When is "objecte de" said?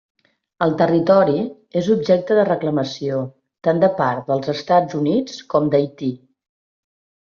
1.97-2.47